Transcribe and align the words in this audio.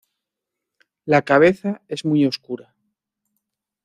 La 1.05 1.21
cabeza 1.23 1.83
es 1.87 2.05
muy 2.05 2.25
oscura. 2.25 2.73